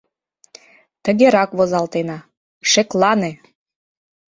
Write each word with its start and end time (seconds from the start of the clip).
Тыгерак 1.03 1.49
возалтена: 1.57 2.17
«Шеклане! 2.71 3.31